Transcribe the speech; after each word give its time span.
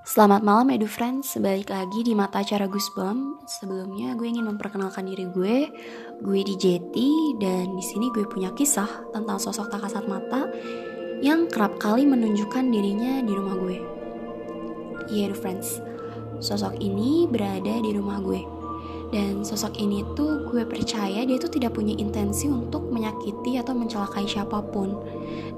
Selamat 0.00 0.40
malam 0.40 0.72
Edu 0.72 0.88
Friends, 0.88 1.36
balik 1.36 1.68
lagi 1.68 2.00
di 2.00 2.16
Mata 2.16 2.40
Acara 2.40 2.64
Goosebump 2.64 3.44
Sebelumnya 3.44 4.16
gue 4.16 4.32
ingin 4.32 4.48
memperkenalkan 4.48 5.04
diri 5.04 5.28
gue. 5.28 5.68
Gue 6.24 6.40
di 6.40 6.56
Jeti 6.56 7.36
dan 7.36 7.76
di 7.76 7.84
sini 7.84 8.08
gue 8.08 8.24
punya 8.24 8.48
kisah 8.56 9.12
tentang 9.12 9.36
sosok 9.36 9.68
tak 9.68 9.84
kasat 9.84 10.08
mata 10.08 10.48
Yang 11.20 11.52
kerap 11.52 11.76
kali 11.76 12.08
menunjukkan 12.08 12.72
dirinya 12.72 13.20
di 13.20 13.32
rumah 13.36 13.60
gue. 13.60 13.78
Iya 15.12 15.28
Edu 15.28 15.36
Friends, 15.36 15.84
sosok 16.40 16.80
ini 16.80 17.28
berada 17.28 17.76
di 17.84 17.92
rumah 17.92 18.24
gue. 18.24 18.40
Dan 19.10 19.42
sosok 19.42 19.74
ini 19.82 20.06
tuh 20.14 20.46
gue 20.48 20.62
percaya 20.62 21.26
dia 21.26 21.34
tuh 21.36 21.50
tidak 21.50 21.74
punya 21.74 21.98
intensi 21.98 22.46
untuk 22.46 22.88
menyakiti 22.94 23.58
atau 23.58 23.74
mencelakai 23.74 24.22
siapa 24.22 24.62
pun. 24.70 24.94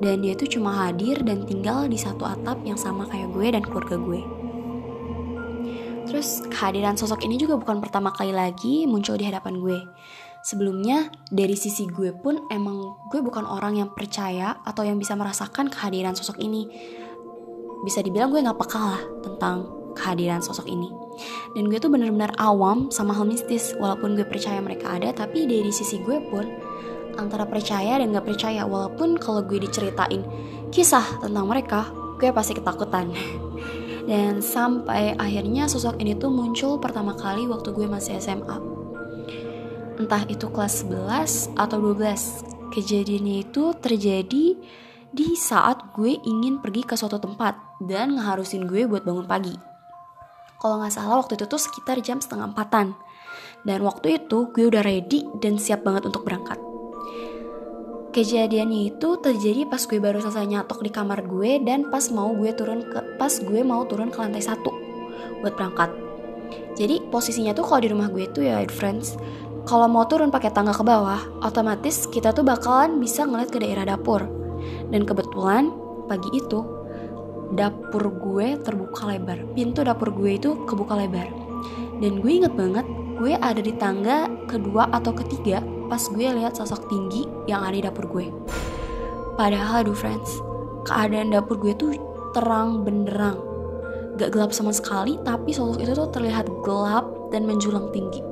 Dan 0.00 0.24
dia 0.24 0.32
tuh 0.32 0.48
cuma 0.48 0.88
hadir 0.88 1.20
dan 1.20 1.44
tinggal 1.44 1.84
di 1.84 2.00
satu 2.00 2.24
atap 2.24 2.64
yang 2.64 2.80
sama 2.80 3.04
kayak 3.12 3.28
gue 3.36 3.46
dan 3.52 3.60
keluarga 3.60 4.00
gue. 4.00 4.41
Terus 6.12 6.44
kehadiran 6.52 6.92
sosok 7.00 7.24
ini 7.24 7.40
juga 7.40 7.56
bukan 7.56 7.80
pertama 7.80 8.12
kali 8.12 8.36
lagi 8.36 8.84
muncul 8.84 9.16
di 9.16 9.24
hadapan 9.24 9.56
gue. 9.64 9.80
Sebelumnya 10.44 11.08
dari 11.32 11.56
sisi 11.56 11.88
gue 11.88 12.12
pun 12.12 12.44
emang 12.52 13.08
gue 13.08 13.24
bukan 13.24 13.48
orang 13.48 13.80
yang 13.80 13.88
percaya 13.96 14.60
atau 14.60 14.84
yang 14.84 15.00
bisa 15.00 15.16
merasakan 15.16 15.72
kehadiran 15.72 16.12
sosok 16.12 16.36
ini. 16.44 16.68
Bisa 17.88 18.04
dibilang 18.04 18.28
gue 18.28 18.44
gak 18.44 18.60
peka 18.60 18.76
lah 18.76 19.02
tentang 19.24 19.64
kehadiran 19.96 20.40
sosok 20.40 20.68
ini 20.68 20.88
dan 21.52 21.68
gue 21.68 21.76
tuh 21.76 21.92
bener-bener 21.92 22.32
awam 22.40 22.88
sama 22.88 23.12
hal 23.12 23.28
mistis 23.28 23.76
walaupun 23.76 24.16
gue 24.16 24.24
percaya 24.24 24.58
mereka 24.58 24.96
ada 24.96 25.12
tapi 25.12 25.44
dari 25.44 25.68
sisi 25.68 26.00
gue 26.00 26.18
pun 26.32 26.48
antara 27.20 27.44
percaya 27.44 28.00
dan 28.00 28.16
gak 28.16 28.24
percaya 28.24 28.64
walaupun 28.64 29.20
kalau 29.20 29.44
gue 29.44 29.60
diceritain 29.60 30.24
kisah 30.72 31.20
tentang 31.20 31.44
mereka 31.44 31.92
gue 32.16 32.32
pasti 32.32 32.56
ketakutan 32.56 33.12
dan 34.08 34.42
sampai 34.42 35.14
akhirnya 35.16 35.70
sosok 35.70 35.98
ini 36.02 36.18
tuh 36.18 36.32
muncul 36.32 36.78
pertama 36.82 37.14
kali 37.14 37.46
waktu 37.46 37.70
gue 37.70 37.86
masih 37.86 38.18
SMA 38.18 38.58
entah 40.00 40.22
itu 40.26 40.48
kelas 40.50 40.86
11 40.88 41.54
atau 41.58 41.78
12 41.78 42.72
kejadiannya 42.74 43.46
itu 43.46 43.76
terjadi 43.78 44.46
di 45.12 45.28
saat 45.36 45.92
gue 45.92 46.16
ingin 46.24 46.58
pergi 46.64 46.82
ke 46.88 46.96
suatu 46.96 47.20
tempat 47.20 47.54
dan 47.84 48.16
ngeharusin 48.16 48.64
gue 48.64 48.88
buat 48.88 49.04
bangun 49.04 49.28
pagi 49.28 49.72
kalau 50.62 50.78
nggak 50.78 50.94
salah 50.94 51.18
waktu 51.18 51.34
itu 51.34 51.50
tuh 51.50 51.58
sekitar 51.58 51.98
jam 52.06 52.22
setengah 52.22 52.54
empatan. 52.54 52.94
Dan 53.66 53.82
waktu 53.82 54.22
itu 54.22 54.54
gue 54.54 54.70
udah 54.70 54.86
ready 54.86 55.26
dan 55.42 55.58
siap 55.58 55.82
banget 55.82 56.06
untuk 56.06 56.22
berangkat. 56.22 56.71
Kejadiannya 58.12 58.92
itu 58.92 59.16
terjadi 59.24 59.64
pas 59.64 59.80
gue 59.88 59.96
baru 59.96 60.20
selesai 60.20 60.44
nyatok 60.44 60.84
di 60.84 60.92
kamar 60.92 61.24
gue 61.24 61.64
dan 61.64 61.88
pas 61.88 62.04
mau 62.12 62.28
gue 62.36 62.52
turun 62.52 62.84
ke 62.84 63.16
pas 63.16 63.32
gue 63.32 63.60
mau 63.64 63.88
turun 63.88 64.12
ke 64.12 64.20
lantai 64.20 64.44
satu 64.44 64.68
buat 65.40 65.56
berangkat. 65.56 65.88
Jadi 66.76 67.08
posisinya 67.08 67.56
tuh 67.56 67.64
kalau 67.64 67.80
di 67.80 67.88
rumah 67.88 68.12
gue 68.12 68.28
tuh 68.28 68.44
ya 68.44 68.60
friends, 68.68 69.16
kalau 69.64 69.88
mau 69.88 70.04
turun 70.04 70.28
pakai 70.28 70.52
tangga 70.52 70.76
ke 70.76 70.84
bawah, 70.84 71.24
otomatis 71.40 72.04
kita 72.12 72.36
tuh 72.36 72.44
bakalan 72.44 73.00
bisa 73.00 73.24
ngeliat 73.24 73.48
ke 73.48 73.56
daerah 73.56 73.88
dapur. 73.88 74.28
Dan 74.92 75.08
kebetulan 75.08 75.72
pagi 76.04 76.28
itu 76.36 76.82
dapur 77.52 78.12
gue 78.12 78.60
terbuka 78.64 79.08
lebar 79.08 79.44
pintu 79.52 79.84
dapur 79.84 80.12
gue 80.12 80.40
itu 80.40 80.64
kebuka 80.64 80.96
lebar 80.96 81.28
dan 82.00 82.18
gue 82.20 82.32
inget 82.32 82.52
banget 82.56 82.86
gue 83.20 83.36
ada 83.36 83.60
di 83.60 83.72
tangga 83.76 84.26
kedua 84.48 84.88
atau 84.88 85.12
ketiga 85.12 85.60
pas 85.92 86.00
gue 86.08 86.24
lihat 86.24 86.56
sosok 86.56 86.88
tinggi 86.88 87.28
yang 87.44 87.60
ada 87.60 87.76
di 87.76 87.84
dapur 87.84 88.08
gue. 88.08 88.32
Padahal 89.36 89.84
aduh 89.84 89.92
friends 89.92 90.40
keadaan 90.88 91.36
dapur 91.36 91.60
gue 91.60 91.76
tuh 91.76 91.92
terang 92.32 92.80
benderang. 92.80 93.36
Gak 94.16 94.32
gelap 94.32 94.56
sama 94.56 94.72
sekali 94.72 95.20
tapi 95.20 95.52
sosok 95.52 95.84
itu 95.84 95.92
tuh 95.92 96.08
terlihat 96.08 96.48
gelap 96.64 97.04
dan 97.28 97.44
menjulang 97.44 97.92
tinggi. 97.92 98.24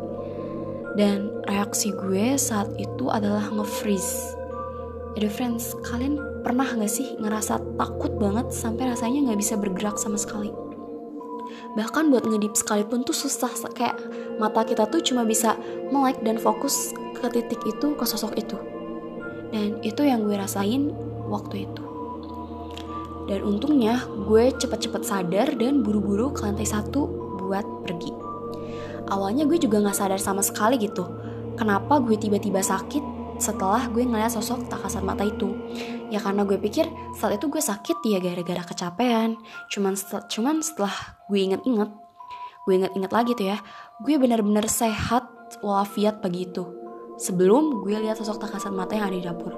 Dan 0.96 1.44
reaksi 1.44 1.92
gue 1.92 2.40
saat 2.40 2.72
itu 2.80 3.12
adalah 3.12 3.52
nge-freeze. 3.52 4.40
Aduh 5.20 5.28
friends, 5.28 5.76
kalian 5.84 6.16
pernah 6.40 6.64
gak 6.64 6.88
sih 6.88 7.12
ngerasa 7.20 7.60
takut 7.76 8.16
banget 8.16 8.48
sampai 8.56 8.88
rasanya 8.88 9.28
gak 9.28 9.40
bisa 9.44 9.60
bergerak 9.60 10.00
sama 10.00 10.16
sekali? 10.16 10.48
Bahkan 11.78 12.10
buat 12.10 12.26
ngedip 12.26 12.58
sekalipun 12.58 13.06
tuh 13.06 13.14
susah, 13.14 13.50
kayak 13.70 13.94
mata 14.42 14.66
kita 14.66 14.90
tuh 14.90 14.98
cuma 15.04 15.22
bisa 15.22 15.54
melek 15.94 16.18
dan 16.26 16.40
fokus 16.40 16.90
ke 17.14 17.26
titik 17.30 17.62
itu, 17.62 17.94
ke 17.94 18.04
sosok 18.06 18.34
itu. 18.34 18.58
Dan 19.54 19.78
itu 19.86 20.02
yang 20.02 20.26
gue 20.26 20.34
rasain 20.34 20.90
waktu 21.30 21.70
itu. 21.70 21.82
Dan 23.30 23.46
untungnya 23.46 24.02
gue 24.26 24.50
cepet-cepet 24.50 25.02
sadar 25.06 25.54
dan 25.54 25.86
buru-buru 25.86 26.34
ke 26.34 26.42
lantai 26.42 26.66
satu 26.66 27.06
buat 27.38 27.62
pergi. 27.86 28.10
Awalnya 29.10 29.46
gue 29.46 29.58
juga 29.58 29.78
gak 29.86 29.98
sadar 29.98 30.18
sama 30.18 30.42
sekali 30.42 30.74
gitu. 30.82 31.06
Kenapa 31.54 32.02
gue 32.02 32.18
tiba-tiba 32.18 32.62
sakit 32.62 33.19
setelah 33.40 33.88
gue 33.88 34.04
ngeliat 34.04 34.30
sosok 34.30 34.68
tak 34.68 34.84
kasat 34.84 35.02
mata 35.02 35.24
itu. 35.24 35.56
Ya 36.12 36.20
karena 36.20 36.44
gue 36.44 36.60
pikir 36.60 36.86
saat 37.16 37.40
itu 37.40 37.48
gue 37.48 37.58
sakit 37.58 38.04
ya 38.04 38.20
gara-gara 38.20 38.62
kecapean. 38.62 39.40
Cuman 39.72 39.96
setel, 39.96 40.22
cuman 40.28 40.60
setelah 40.60 40.92
gue 41.26 41.40
inget-inget 41.40 41.90
gue 42.68 42.74
inget-inget 42.76 43.10
lagi 43.10 43.32
tuh 43.32 43.56
ya 43.56 43.58
gue 44.04 44.14
bener-bener 44.20 44.68
sehat 44.68 45.26
walafiat 45.64 46.20
pagi 46.20 46.46
itu. 46.46 46.68
Sebelum 47.16 47.82
gue 47.82 47.96
lihat 47.96 48.20
sosok 48.20 48.44
tak 48.46 48.60
kasat 48.60 48.72
mata 48.72 48.94
yang 48.94 49.08
ada 49.08 49.16
di 49.16 49.24
dapur. 49.24 49.52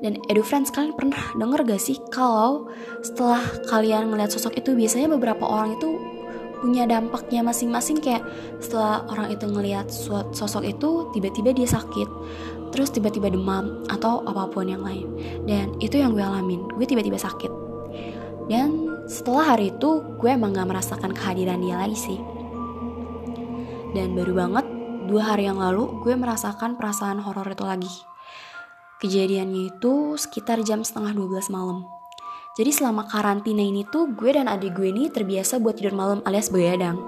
Dan 0.00 0.16
edu 0.32 0.40
friends 0.40 0.72
kalian 0.72 0.96
pernah 0.96 1.20
denger 1.36 1.60
gak 1.68 1.80
sih 1.80 2.00
kalau 2.08 2.72
setelah 3.04 3.44
kalian 3.68 4.08
ngeliat 4.08 4.32
sosok 4.32 4.56
itu 4.56 4.72
biasanya 4.72 5.12
beberapa 5.12 5.44
orang 5.44 5.76
itu 5.76 6.19
punya 6.60 6.84
dampaknya 6.84 7.40
masing-masing 7.40 7.98
kayak 8.04 8.22
setelah 8.60 9.08
orang 9.08 9.32
itu 9.32 9.48
ngelihat 9.48 9.88
sosok 10.36 10.62
itu 10.62 11.08
tiba-tiba 11.16 11.56
dia 11.56 11.68
sakit 11.68 12.08
terus 12.70 12.94
tiba-tiba 12.94 13.26
demam 13.26 13.82
atau 13.90 14.22
apa 14.24 14.46
pun 14.46 14.70
yang 14.70 14.86
lain. 14.86 15.10
Dan 15.44 15.74
itu 15.82 15.98
yang 15.98 16.14
gue 16.14 16.22
alamin 16.22 16.62
gue 16.78 16.86
tiba-tiba 16.86 17.18
sakit. 17.18 17.50
Dan 18.46 18.86
setelah 19.10 19.54
hari 19.54 19.74
itu 19.74 20.02
gue 20.18 20.30
emang 20.30 20.54
gak 20.54 20.70
merasakan 20.70 21.10
kehadiran 21.10 21.58
dia 21.58 21.76
lagi 21.78 21.98
sih. 21.98 22.18
Dan 23.90 24.14
baru 24.14 24.32
banget 24.38 24.66
dua 25.10 25.34
hari 25.34 25.50
yang 25.50 25.58
lalu 25.58 25.90
gue 26.06 26.14
merasakan 26.14 26.78
perasaan 26.78 27.18
horor 27.18 27.50
itu 27.50 27.66
lagi. 27.66 27.90
Kejadiannya 29.02 29.74
itu 29.74 30.14
sekitar 30.20 30.60
jam 30.62 30.84
setengah 30.84 31.16
12 31.16 31.50
malam 31.50 31.99
jadi 32.60 32.76
selama 32.76 33.08
karantina 33.08 33.64
ini 33.64 33.88
tuh 33.88 34.12
gue 34.12 34.36
dan 34.36 34.44
adik 34.44 34.76
gue 34.76 34.92
ini 34.92 35.08
terbiasa 35.08 35.56
buat 35.64 35.80
tidur 35.80 35.96
malam 35.96 36.20
alias 36.28 36.52
begadang. 36.52 37.00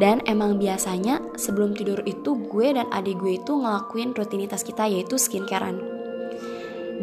Dan 0.00 0.24
emang 0.24 0.56
biasanya 0.56 1.20
sebelum 1.36 1.76
tidur 1.76 2.00
itu 2.08 2.40
gue 2.48 2.72
dan 2.72 2.88
adik 2.88 3.20
gue 3.20 3.36
itu 3.36 3.52
ngelakuin 3.52 4.16
rutinitas 4.16 4.64
kita 4.64 4.88
yaitu 4.88 5.20
skincarean. 5.20 5.76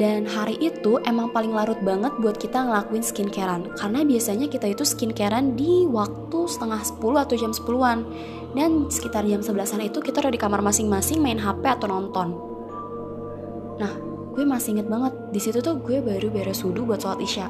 Dan 0.01 0.25
hari 0.25 0.57
itu 0.57 0.97
emang 1.05 1.29
paling 1.29 1.53
larut 1.53 1.77
banget 1.85 2.09
buat 2.17 2.41
kita 2.41 2.67
ngelakuin 2.67 2.99
skincarean 2.99 3.71
Karena 3.79 4.03
biasanya 4.03 4.51
kita 4.51 4.67
itu 4.67 4.83
skincarean 4.83 5.55
di 5.55 5.87
waktu 5.87 6.51
setengah 6.51 6.83
10 6.83 6.99
atau 6.99 7.35
jam 7.39 7.55
10an 7.55 8.03
Dan 8.51 8.91
sekitar 8.91 9.23
jam 9.23 9.39
11an 9.39 9.87
itu 9.87 10.03
kita 10.03 10.19
udah 10.19 10.35
di 10.35 10.41
kamar 10.43 10.59
masing-masing 10.59 11.23
main 11.23 11.39
HP 11.39 11.79
atau 11.79 11.87
nonton 11.87 12.27
Nah, 13.79 13.93
gue 14.35 14.43
masih 14.43 14.75
inget 14.75 14.91
banget 14.91 15.15
di 15.31 15.39
situ 15.39 15.63
tuh 15.63 15.79
gue 15.79 16.03
baru 16.03 16.27
beres 16.27 16.59
wudhu 16.67 16.83
buat 16.83 16.99
sholat 16.99 17.23
isya 17.23 17.47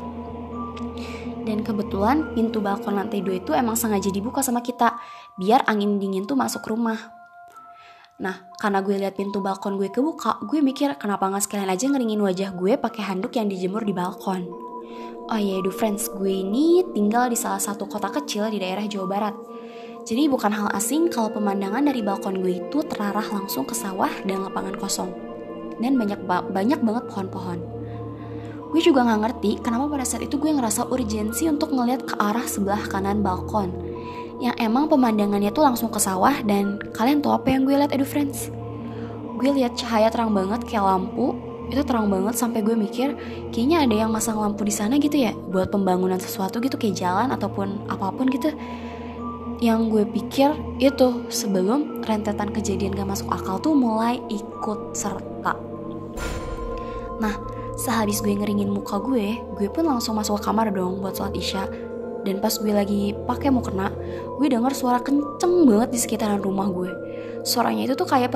dan 1.46 1.62
kebetulan 1.62 2.34
pintu 2.34 2.60
balkon 2.60 2.98
lantai 2.98 3.22
dua 3.22 3.38
itu 3.38 3.54
emang 3.54 3.78
sengaja 3.78 4.10
dibuka 4.10 4.42
sama 4.42 4.60
kita 4.66 4.98
biar 5.38 5.64
angin 5.70 6.02
dingin 6.02 6.26
tuh 6.26 6.36
masuk 6.36 6.66
rumah. 6.66 6.98
Nah, 8.16 8.48
karena 8.56 8.80
gue 8.80 8.96
lihat 8.96 9.20
pintu 9.20 9.44
balkon 9.44 9.76
gue 9.76 9.92
kebuka, 9.92 10.40
gue 10.48 10.64
mikir 10.64 10.96
kenapa 10.96 11.28
nggak 11.28 11.44
sekalian 11.44 11.68
aja 11.68 11.86
ngeringin 11.92 12.22
wajah 12.24 12.50
gue 12.56 12.80
pakai 12.80 13.04
handuk 13.04 13.36
yang 13.36 13.52
dijemur 13.52 13.84
di 13.84 13.92
balkon. 13.92 14.48
Oh 15.26 15.40
iya, 15.42 15.60
yeah, 15.60 15.74
friends, 15.74 16.08
gue 16.08 16.32
ini 16.32 16.86
tinggal 16.96 17.28
di 17.28 17.36
salah 17.36 17.60
satu 17.60 17.90
kota 17.90 18.08
kecil 18.14 18.48
di 18.48 18.62
daerah 18.62 18.88
Jawa 18.88 19.08
Barat. 19.10 19.36
Jadi 20.06 20.30
bukan 20.30 20.54
hal 20.54 20.70
asing 20.78 21.10
kalau 21.10 21.34
pemandangan 21.34 21.82
dari 21.82 22.06
balkon 22.06 22.40
gue 22.40 22.62
itu 22.62 22.86
terarah 22.86 23.26
langsung 23.26 23.66
ke 23.66 23.74
sawah 23.74 24.14
dan 24.24 24.46
lapangan 24.46 24.78
kosong. 24.78 25.12
Dan 25.82 26.00
banyak 26.00 26.24
ba 26.24 26.46
banyak 26.46 26.80
banget 26.80 27.04
pohon-pohon. 27.10 27.75
Gue 28.76 28.84
juga 28.84 29.08
gak 29.08 29.24
ngerti 29.24 29.64
kenapa 29.64 29.88
pada 29.88 30.04
saat 30.04 30.28
itu 30.28 30.36
gue 30.36 30.52
ngerasa 30.52 30.92
urgensi 30.92 31.48
untuk 31.48 31.72
ngeliat 31.72 32.04
ke 32.04 32.20
arah 32.20 32.44
sebelah 32.44 32.84
kanan 32.92 33.24
balkon. 33.24 33.72
Yang 34.44 34.60
emang 34.60 34.92
pemandangannya 34.92 35.48
tuh 35.56 35.64
langsung 35.64 35.88
ke 35.88 35.96
sawah 35.96 36.44
dan 36.44 36.84
kalian 36.92 37.24
tahu 37.24 37.40
apa 37.40 37.56
yang 37.56 37.64
gue 37.64 37.72
lihat 37.72 37.96
edu 37.96 38.04
friends? 38.04 38.52
Gue 39.40 39.56
lihat 39.56 39.80
cahaya 39.80 40.12
terang 40.12 40.36
banget 40.36 40.68
kayak 40.68 40.84
lampu, 40.84 41.40
itu 41.72 41.82
terang 41.88 42.12
banget 42.12 42.36
sampai 42.36 42.62
gue 42.62 42.76
mikir 42.76 43.16
kayaknya 43.50 43.88
ada 43.88 43.96
yang 44.06 44.12
masang 44.12 44.38
lampu 44.38 44.68
di 44.68 44.74
sana 44.76 45.02
gitu 45.02 45.18
ya 45.18 45.34
buat 45.50 45.74
pembangunan 45.74 46.20
sesuatu 46.22 46.62
gitu 46.62 46.78
kayak 46.78 47.00
jalan 47.00 47.34
ataupun 47.34 47.90
apa 47.90 48.14
pun 48.14 48.30
gitu 48.30 48.54
yang 49.64 49.88
gue 49.88 50.04
pikir 50.04 50.52
itu 50.84 51.26
sebelum 51.32 52.04
rentetan 52.04 52.52
kejadian 52.52 52.92
gak 52.92 53.08
masuk 53.08 53.32
akal 53.32 53.58
tuh 53.58 53.74
mulai 53.74 54.20
ikut 54.30 54.94
serta 54.94 55.56
nah 57.24 57.55
Sehabis 57.76 58.24
gue 58.24 58.32
ngeringin 58.32 58.72
muka 58.72 59.04
gue, 59.04 59.36
gue 59.36 59.68
pun 59.68 59.84
langsung 59.84 60.16
masuk 60.16 60.40
ke 60.40 60.48
kamar 60.48 60.72
dong 60.72 61.04
buat 61.04 61.16
sholat 61.16 61.36
isya. 61.36 61.64
dan 62.26 62.42
pas 62.42 62.58
gue 62.58 62.74
lagi 62.74 63.14
pakai 63.30 63.54
mau 63.54 63.62
kena 63.62 63.94
gue 64.42 64.48
denger 64.50 64.74
suara 64.74 64.98
kenceng 64.98 65.70
banget 65.70 65.94
di 65.94 66.00
sekitaran 66.02 66.42
rumah 66.42 66.68
gue. 66.74 66.90
Suaranya 67.46 67.86
itu 67.86 67.94
tuh 67.94 68.10
kayak 68.10 68.34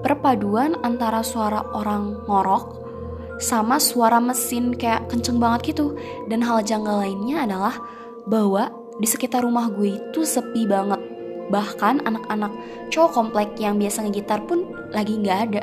perpaduan 0.00 0.80
antara 0.80 1.20
suara 1.20 1.60
orang 1.76 2.24
ngorok 2.24 2.88
sama 3.36 3.76
suara 3.76 4.16
mesin 4.16 4.72
kayak 4.72 5.12
kenceng 5.12 5.36
banget 5.36 5.76
gitu. 5.76 5.92
Dan 6.32 6.40
hal 6.40 6.64
janggal 6.64 7.04
lainnya 7.04 7.44
adalah 7.44 7.76
bahwa 8.24 8.72
di 8.96 9.04
sekitar 9.04 9.44
rumah 9.44 9.68
gue 9.68 10.00
itu 10.00 10.24
sepi 10.24 10.64
banget. 10.64 10.98
Bahkan 11.52 12.08
anak-anak 12.08 12.52
cowok 12.88 13.12
komplek 13.12 13.48
yang 13.60 13.76
biasa 13.76 14.08
ngegitar 14.08 14.40
pun 14.48 14.64
lagi 14.96 15.20
nggak 15.20 15.38
ada. 15.52 15.62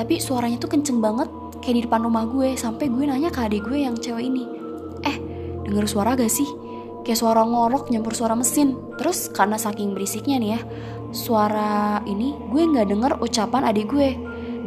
Tapi 0.00 0.16
suaranya 0.16 0.56
tuh 0.56 0.72
kenceng 0.72 1.04
banget 1.04 1.28
kayak 1.60 1.74
di 1.74 1.82
depan 1.84 2.04
rumah 2.06 2.24
gue 2.28 2.54
sampai 2.54 2.90
gue 2.90 3.04
nanya 3.04 3.28
ke 3.28 3.40
adik 3.44 3.66
gue 3.66 3.84
yang 3.84 3.94
cewek 3.98 4.24
ini 4.26 4.44
eh 5.04 5.16
denger 5.68 5.86
suara 5.86 6.16
gak 6.16 6.32
sih? 6.32 6.48
Kayak 7.04 7.20
suara 7.24 7.40
ngorok 7.44 7.88
nyampur 7.88 8.12
suara 8.12 8.36
mesin. 8.36 8.76
Terus 9.00 9.32
karena 9.32 9.56
saking 9.56 9.96
berisiknya 9.96 10.36
nih 10.40 10.50
ya 10.56 10.60
suara 11.08 12.04
ini 12.04 12.36
gue 12.52 12.62
nggak 12.68 12.88
denger 12.92 13.12
ucapan 13.24 13.72
adik 13.72 13.88
gue 13.88 14.12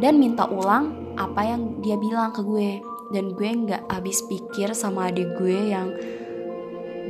dan 0.02 0.18
minta 0.18 0.50
ulang 0.50 1.14
apa 1.14 1.46
yang 1.46 1.78
dia 1.82 1.94
bilang 1.98 2.34
ke 2.34 2.42
gue. 2.42 2.82
Dan 3.12 3.36
gue 3.36 3.44
nggak 3.44 3.92
habis 3.92 4.24
pikir 4.24 4.72
sama 4.72 5.12
adik 5.12 5.36
gue 5.36 5.70
yang 5.70 5.92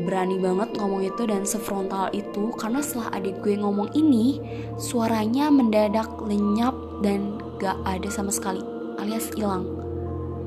berani 0.03 0.41
banget 0.41 0.75
ngomong 0.77 1.05
itu 1.07 1.23
dan 1.29 1.47
sefrontal 1.47 2.11
itu 2.11 2.51
karena 2.59 2.83
setelah 2.83 3.15
adik 3.15 3.39
gue 3.45 3.55
ngomong 3.61 3.93
ini 3.95 4.41
suaranya 4.81 5.53
mendadak 5.53 6.11
lenyap 6.27 6.75
dan 7.05 7.39
gak 7.61 7.79
ada 7.87 8.09
sama 8.11 8.35
sekali 8.35 8.72
alias 9.03 9.35
hilang. 9.35 9.67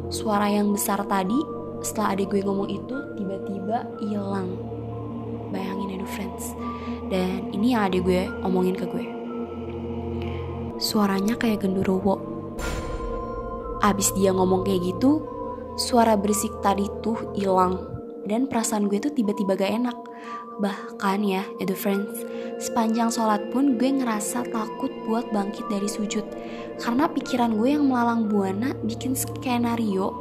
Suara 0.08 0.48
yang 0.48 0.72
besar 0.72 1.04
tadi 1.04 1.36
setelah 1.84 2.16
adik 2.16 2.32
gue 2.32 2.42
ngomong 2.48 2.72
itu 2.72 2.96
tiba-tiba 3.20 3.84
hilang. 4.00 4.56
Bayangin 5.52 6.00
ya 6.00 6.08
friends. 6.08 6.56
Dan 7.12 7.52
ini 7.52 7.76
yang 7.76 7.92
adik 7.92 8.08
gue 8.08 8.32
omongin 8.48 8.80
ke 8.80 8.88
gue. 8.88 9.06
Suaranya 10.80 11.36
kayak 11.36 11.68
genderuwo. 11.68 12.16
Abis 13.84 14.16
dia 14.16 14.32
ngomong 14.32 14.64
kayak 14.64 14.96
gitu 14.96 15.28
suara 15.76 16.16
berisik 16.16 16.56
tadi 16.64 16.88
tuh 17.04 17.36
hilang 17.36 17.95
dan 18.26 18.50
perasaan 18.50 18.90
gue 18.90 18.98
tuh 18.98 19.14
tiba-tiba 19.14 19.54
gak 19.54 19.72
enak. 19.72 19.98
Bahkan 20.60 21.20
ya 21.22 21.46
itu 21.62 21.78
friends 21.78 22.26
sepanjang 22.58 23.12
sholat 23.14 23.52
pun 23.54 23.78
gue 23.78 23.90
ngerasa 24.02 24.50
takut 24.50 24.90
buat 25.06 25.30
bangkit 25.30 25.70
dari 25.70 25.86
sujud. 25.86 26.26
Karena 26.82 27.06
pikiran 27.08 27.56
gue 27.56 27.78
yang 27.78 27.88
melalang 27.88 28.28
buana 28.28 28.74
bikin 28.84 29.14
skenario 29.14 30.12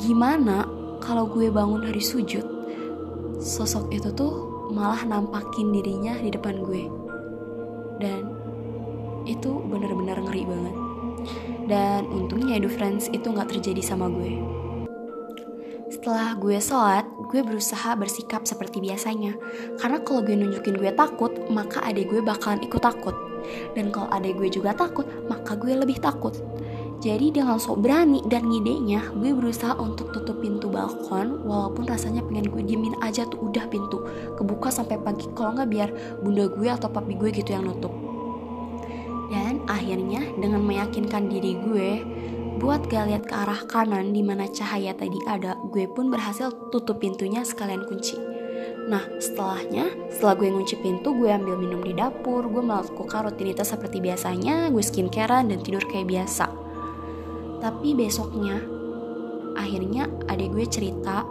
gimana 0.00 0.64
kalau 1.02 1.28
gue 1.28 1.52
bangun 1.52 1.84
dari 1.84 2.00
sujud 2.00 2.46
sosok 3.42 3.90
itu 3.90 4.08
tuh 4.14 4.32
malah 4.70 5.02
nampakin 5.04 5.74
dirinya 5.74 6.14
di 6.16 6.30
depan 6.30 6.62
gue. 6.62 6.86
Dan 7.98 8.22
itu 9.26 9.50
bener-bener 9.66 10.18
ngeri 10.22 10.42
banget. 10.46 10.76
Dan 11.66 12.10
untungnya 12.10 12.58
itu 12.58 12.70
friends 12.70 13.06
itu 13.14 13.30
nggak 13.30 13.50
terjadi 13.54 13.82
sama 13.82 14.10
gue 14.10 14.51
setelah 15.92 16.32
gue 16.40 16.56
sholat, 16.56 17.04
gue 17.28 17.44
berusaha 17.44 17.92
bersikap 18.00 18.48
seperti 18.48 18.80
biasanya. 18.80 19.36
Karena 19.76 20.00
kalau 20.00 20.24
gue 20.24 20.32
nunjukin 20.32 20.80
gue 20.80 20.88
takut, 20.96 21.28
maka 21.52 21.84
adik 21.84 22.08
gue 22.08 22.24
bakalan 22.24 22.64
ikut 22.64 22.80
takut. 22.80 23.12
Dan 23.76 23.92
kalau 23.92 24.08
adik 24.08 24.40
gue 24.40 24.48
juga 24.48 24.72
takut, 24.72 25.04
maka 25.28 25.52
gue 25.52 25.76
lebih 25.76 26.00
takut. 26.00 26.32
Jadi 27.02 27.34
dengan 27.34 27.60
sok 27.60 27.84
berani 27.84 28.24
dan 28.24 28.48
ngidenya, 28.48 29.12
gue 29.20 29.36
berusaha 29.36 29.76
untuk 29.76 30.14
tutup 30.16 30.40
pintu 30.40 30.70
balkon 30.72 31.44
walaupun 31.44 31.84
rasanya 31.84 32.22
pengen 32.24 32.48
gue 32.48 32.62
diemin 32.62 32.94
aja 33.02 33.26
tuh 33.26 33.42
udah 33.42 33.66
pintu 33.66 34.06
kebuka 34.38 34.70
sampai 34.70 34.96
pagi 35.02 35.26
kalau 35.34 35.58
nggak 35.58 35.66
biar 35.66 35.90
bunda 36.22 36.46
gue 36.46 36.68
atau 36.70 36.86
papi 36.88 37.18
gue 37.18 37.34
gitu 37.34 37.52
yang 37.52 37.66
nutup. 37.66 37.90
Dan 39.34 39.66
akhirnya 39.66 40.24
dengan 40.38 40.62
meyakinkan 40.62 41.26
diri 41.26 41.58
gue 41.58 41.90
buat 42.58 42.88
gak 42.90 43.04
lihat 43.08 43.24
ke 43.28 43.34
arah 43.34 43.62
kanan 43.64 44.12
di 44.12 44.20
mana 44.20 44.48
cahaya 44.50 44.92
tadi 44.92 45.16
ada, 45.24 45.56
gue 45.70 45.88
pun 45.88 46.12
berhasil 46.12 46.52
tutup 46.68 47.00
pintunya 47.00 47.46
sekalian 47.46 47.84
kunci. 47.88 48.18
Nah, 48.90 49.02
setelahnya, 49.22 49.88
setelah 50.10 50.34
gue 50.36 50.48
ngunci 50.50 50.76
pintu, 50.82 51.14
gue 51.14 51.30
ambil 51.30 51.54
minum 51.54 51.80
di 51.80 51.94
dapur, 51.94 52.44
gue 52.50 52.62
melakukan 52.62 53.30
rutinitas 53.30 53.70
seperti 53.70 54.02
biasanya, 54.02 54.68
gue 54.74 54.82
skincarean 54.82 55.48
dan 55.48 55.62
tidur 55.62 55.82
kayak 55.86 56.10
biasa. 56.10 56.50
Tapi 57.62 57.94
besoknya, 57.94 58.58
akhirnya 59.54 60.10
adik 60.26 60.50
gue 60.50 60.66
cerita 60.66 61.22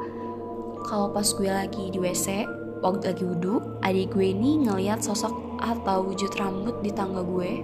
kalau 0.87 1.11
pas 1.11 1.27
gue 1.27 1.51
lagi 1.51 1.91
di 1.91 1.99
WC, 1.99 2.47
waktu 2.81 3.13
lagi 3.13 3.23
wudhu, 3.27 3.61
adik 3.83 4.15
gue 4.15 4.31
ini 4.31 4.65
ngeliat 4.65 5.03
sosok 5.03 5.59
atau 5.61 6.01
wujud 6.07 6.33
rambut 6.39 6.81
di 6.81 6.89
tangga 6.89 7.21
gue 7.21 7.61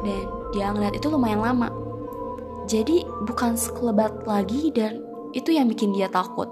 dan 0.00 0.24
dia 0.50 0.72
ngeliat 0.72 0.96
itu 0.96 1.06
lumayan 1.12 1.44
lama. 1.44 1.79
Jadi 2.70 3.02
bukan 3.26 3.58
sekelebat 3.58 4.30
lagi 4.30 4.70
dan 4.70 5.02
itu 5.34 5.50
yang 5.50 5.66
bikin 5.66 5.90
dia 5.90 6.06
takut. 6.06 6.46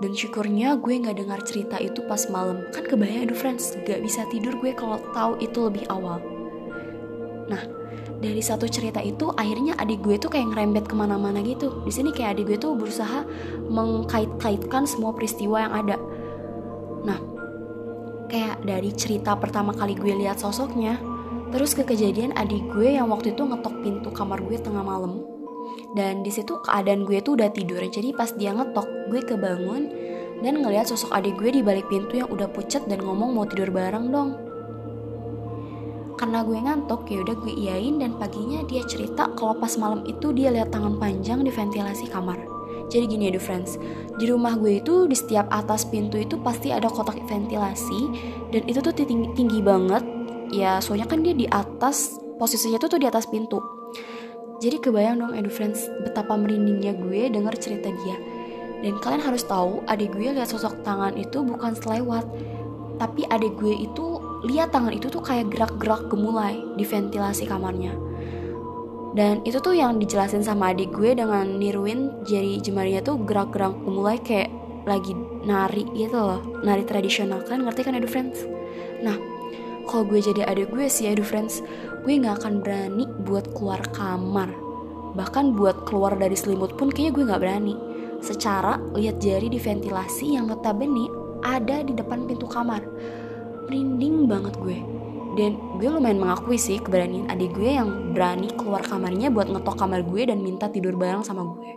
Dan 0.00 0.16
syukurnya 0.16 0.80
gue 0.80 0.96
nggak 1.04 1.20
dengar 1.20 1.44
cerita 1.44 1.76
itu 1.76 2.00
pas 2.08 2.24
malam. 2.32 2.64
Kan 2.72 2.88
kebayang 2.88 3.28
aduh 3.28 3.36
friends, 3.36 3.76
gak 3.84 4.00
bisa 4.00 4.24
tidur 4.32 4.56
gue 4.56 4.72
kalau 4.72 4.96
tahu 5.12 5.36
itu 5.36 5.68
lebih 5.68 5.84
awal. 5.92 6.16
Nah, 7.52 7.60
dari 8.20 8.44
satu 8.44 8.68
cerita 8.68 9.00
itu 9.00 9.32
akhirnya 9.32 9.72
adik 9.80 10.04
gue 10.04 10.20
tuh 10.20 10.28
kayak 10.28 10.52
ngerembet 10.52 10.84
ke 10.84 10.94
mana-mana 10.94 11.40
gitu 11.40 11.80
di 11.88 11.92
sini 11.92 12.12
kayak 12.12 12.36
adik 12.36 12.52
gue 12.52 12.58
tuh 12.60 12.76
berusaha 12.76 13.24
mengkait-kaitkan 13.72 14.84
semua 14.84 15.16
peristiwa 15.16 15.64
yang 15.64 15.72
ada 15.72 15.96
nah 17.00 17.18
kayak 18.28 18.60
dari 18.62 18.92
cerita 18.92 19.32
pertama 19.40 19.72
kali 19.72 19.96
gue 19.96 20.12
lihat 20.20 20.36
sosoknya 20.36 21.00
terus 21.50 21.72
ke 21.72 21.82
kejadian 21.82 22.36
adik 22.36 22.60
gue 22.70 23.00
yang 23.00 23.08
waktu 23.08 23.32
itu 23.32 23.42
ngetok 23.42 23.74
pintu 23.80 24.12
kamar 24.12 24.44
gue 24.44 24.60
tengah 24.60 24.84
malam 24.84 25.24
dan 25.94 26.22
di 26.22 26.30
situ 26.30 26.58
keadaan 26.62 27.02
gue 27.02 27.18
tuh 27.22 27.34
udah 27.34 27.50
tidur. 27.50 27.82
Jadi 27.82 28.14
pas 28.14 28.30
dia 28.34 28.54
ngetok 28.54 29.10
gue 29.10 29.20
kebangun 29.26 29.82
dan 30.40 30.62
ngelihat 30.62 30.88
sosok 30.88 31.12
adik 31.12 31.36
gue 31.36 31.50
di 31.50 31.60
balik 31.60 31.86
pintu 31.90 32.22
yang 32.22 32.30
udah 32.30 32.48
pucat 32.48 32.86
dan 32.88 33.02
ngomong 33.02 33.34
mau 33.34 33.44
tidur 33.44 33.68
bareng 33.68 34.08
dong. 34.08 34.30
Karena 36.16 36.44
gue 36.44 36.58
ngantuk 36.60 37.08
ya 37.08 37.24
udah 37.24 37.36
gue 37.40 37.52
iyain 37.56 37.96
dan 37.96 38.12
paginya 38.20 38.60
dia 38.68 38.84
cerita 38.84 39.32
kalau 39.34 39.56
pas 39.56 39.72
malam 39.80 40.04
itu 40.04 40.36
dia 40.36 40.52
lihat 40.52 40.68
tangan 40.68 41.00
panjang 41.00 41.40
di 41.40 41.48
ventilasi 41.48 42.12
kamar. 42.12 42.36
Jadi 42.90 43.06
gini 43.06 43.30
ya 43.30 43.40
friends. 43.40 43.80
Di 44.18 44.28
rumah 44.28 44.58
gue 44.58 44.82
itu 44.82 45.08
di 45.08 45.16
setiap 45.16 45.48
atas 45.48 45.86
pintu 45.88 46.20
itu 46.20 46.36
pasti 46.42 46.74
ada 46.74 46.90
kotak 46.90 47.16
ventilasi 47.24 48.00
dan 48.52 48.62
itu 48.68 48.82
tuh 48.82 48.92
tinggi, 48.92 49.32
tinggi 49.32 49.64
banget. 49.64 50.04
Ya 50.50 50.82
soalnya 50.82 51.06
kan 51.08 51.22
dia 51.22 51.32
di 51.32 51.46
atas 51.48 52.20
posisinya 52.36 52.76
tuh 52.82 52.98
tuh 52.98 53.00
di 53.00 53.06
atas 53.06 53.30
pintu 53.30 53.79
jadi 54.60 54.76
kebayang 54.76 55.24
dong 55.24 55.32
Edu 55.32 55.48
Friends 55.48 55.88
betapa 56.04 56.36
merindingnya 56.36 56.92
gue 56.92 57.32
denger 57.32 57.56
cerita 57.56 57.88
dia. 57.88 58.16
Dan 58.80 59.00
kalian 59.00 59.24
harus 59.24 59.44
tahu 59.44 59.80
adik 59.88 60.12
gue 60.12 60.36
lihat 60.36 60.52
sosok 60.52 60.84
tangan 60.84 61.16
itu 61.16 61.40
bukan 61.40 61.72
selewat. 61.72 62.28
Tapi 63.00 63.24
adik 63.32 63.56
gue 63.56 63.72
itu 63.72 64.20
lihat 64.44 64.76
tangan 64.76 64.92
itu 64.92 65.08
tuh 65.08 65.24
kayak 65.24 65.48
gerak-gerak 65.48 66.12
gemulai 66.12 66.60
di 66.76 66.84
ventilasi 66.84 67.48
kamarnya. 67.48 67.96
Dan 69.16 69.40
itu 69.48 69.58
tuh 69.64 69.72
yang 69.72 69.96
dijelasin 69.96 70.44
sama 70.44 70.76
adik 70.76 70.92
gue 70.92 71.16
dengan 71.16 71.56
niruin 71.56 72.20
jari 72.28 72.60
jemarinya 72.60 73.00
tuh 73.00 73.16
gerak-gerak 73.24 73.72
gemulai 73.80 74.20
kayak 74.20 74.52
lagi 74.84 75.16
nari 75.48 75.88
gitu 75.96 76.20
loh. 76.20 76.40
Nari 76.60 76.84
tradisional. 76.84 77.40
Kan 77.48 77.64
ngerti 77.64 77.80
kan 77.80 77.96
edu 77.96 78.08
friends? 78.08 78.44
Nah 79.00 79.39
kalau 79.88 80.04
gue 80.06 80.20
jadi 80.20 80.46
adik 80.46 80.72
gue 80.72 80.86
sih 80.90 81.08
edu 81.10 81.24
friends 81.24 81.62
gue 82.04 82.16
nggak 82.16 82.40
akan 82.42 82.64
berani 82.64 83.04
buat 83.28 83.52
keluar 83.52 83.80
kamar. 83.92 84.50
Bahkan 85.12 85.58
buat 85.58 85.84
keluar 85.84 86.16
dari 86.16 86.36
selimut 86.38 86.78
pun 86.78 86.88
kayaknya 86.88 87.12
gue 87.12 87.24
nggak 87.28 87.42
berani. 87.42 87.74
Secara 88.20 88.80
lihat 88.96 89.20
jari 89.20 89.48
di 89.48 89.60
ventilasi 89.60 90.36
yang 90.36 90.48
notabene 90.48 91.08
ada 91.44 91.84
di 91.84 91.92
depan 91.92 92.24
pintu 92.28 92.48
kamar. 92.48 92.80
Merinding 93.68 94.28
banget 94.28 94.54
gue. 94.60 94.78
Dan 95.38 95.56
gue 95.78 95.88
lumayan 95.88 96.18
mengakui 96.18 96.58
sih 96.58 96.82
keberanian 96.82 97.30
adik 97.30 97.54
gue 97.54 97.70
yang 97.78 98.12
berani 98.16 98.50
keluar 98.58 98.82
kamarnya 98.82 99.30
buat 99.30 99.46
ngetok 99.46 99.76
kamar 99.78 100.02
gue 100.02 100.26
dan 100.26 100.42
minta 100.42 100.66
tidur 100.66 100.98
bareng 100.98 101.22
sama 101.22 101.46
gue. 101.46 101.70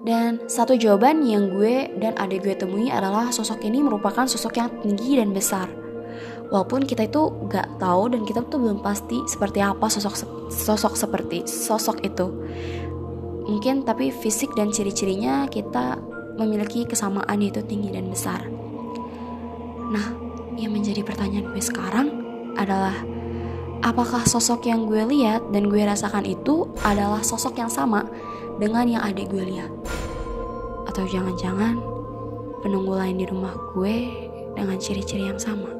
Dan 0.00 0.48
satu 0.48 0.76
jawaban 0.80 1.24
yang 1.28 1.52
gue 1.52 1.92
dan 2.00 2.16
adik 2.16 2.44
gue 2.48 2.56
temui 2.56 2.88
adalah 2.88 3.28
sosok 3.32 3.64
ini 3.64 3.84
merupakan 3.84 4.24
sosok 4.24 4.56
yang 4.56 4.70
tinggi 4.80 5.20
dan 5.20 5.32
besar 5.36 5.79
walaupun 6.48 6.84
kita 6.84 7.06
itu 7.06 7.30
gak 7.50 7.80
tahu 7.80 8.10
dan 8.12 8.26
kita 8.26 8.44
tuh 8.46 8.58
belum 8.60 8.82
pasti 8.84 9.20
seperti 9.28 9.62
apa 9.62 9.86
sosok 9.86 10.14
sosok 10.50 10.94
seperti 10.98 11.46
sosok 11.46 12.02
itu 12.02 12.26
mungkin 13.46 13.82
tapi 13.82 14.14
fisik 14.14 14.54
dan 14.54 14.70
ciri-cirinya 14.70 15.46
kita 15.50 15.98
memiliki 16.38 16.86
kesamaan 16.86 17.42
yaitu 17.42 17.60
tinggi 17.66 17.90
dan 17.90 18.08
besar 18.08 18.46
Nah, 19.90 20.06
yang 20.54 20.70
menjadi 20.70 21.02
pertanyaan 21.02 21.50
gue 21.50 21.58
sekarang 21.58 22.08
adalah 22.54 22.94
apakah 23.82 24.22
sosok 24.22 24.70
yang 24.70 24.86
gue 24.86 25.02
lihat 25.02 25.50
dan 25.50 25.66
gue 25.66 25.82
rasakan 25.82 26.22
itu 26.22 26.70
adalah 26.86 27.26
sosok 27.26 27.58
yang 27.58 27.66
sama 27.66 28.06
dengan 28.62 28.86
yang 28.86 29.02
adik 29.02 29.26
gue 29.34 29.42
lihat? 29.42 29.70
Atau 30.86 31.10
jangan-jangan 31.10 31.74
penunggu 32.62 32.94
lain 32.94 33.18
di 33.18 33.26
rumah 33.26 33.50
gue 33.74 34.14
dengan 34.54 34.78
ciri-ciri 34.78 35.26
yang 35.26 35.42
sama. 35.42 35.79